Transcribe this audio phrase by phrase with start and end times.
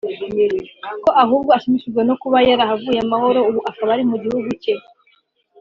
[1.03, 4.73] ko ahubwo ashimishijwe no kuba yarahavuye amahoro ubu akaba ari mu gihugu cye